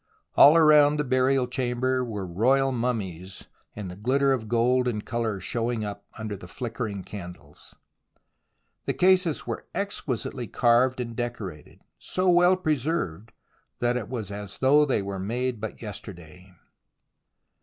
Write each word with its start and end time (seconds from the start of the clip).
All 0.35 0.57
around 0.57 0.97
the 0.97 1.03
burial 1.03 1.45
chamber 1.45 2.03
were 2.03 2.25
royal 2.25 2.71
mummies, 2.71 3.45
the 3.75 3.95
ghtter 3.95 4.33
of 4.33 4.47
gold 4.47 4.87
and 4.87 5.05
colour 5.05 5.39
showing 5.39 5.85
up 5.85 6.07
under 6.17 6.35
the 6.35 6.47
flickering 6.47 7.03
candles. 7.03 7.75
The 8.85 8.95
cases 8.95 9.45
were 9.45 9.67
exquisitely 9.75 10.47
carved 10.47 10.99
and 10.99 11.15
decorated, 11.15 11.81
so 11.99 12.31
well 12.31 12.57
preserved 12.57 13.31
that 13.77 13.95
it 13.95 14.09
was 14.09 14.31
as 14.31 14.57
though 14.57 14.85
they 14.85 15.03
were 15.03 15.19
made 15.19 15.61
but 15.61 15.83
yesterday. 15.83 16.51